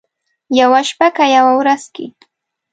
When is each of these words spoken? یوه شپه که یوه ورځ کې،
یوه 0.59 0.81
شپه 0.89 1.07
که 1.15 1.25
یوه 1.35 1.53
ورځ 1.61 1.83
کې، 1.95 2.05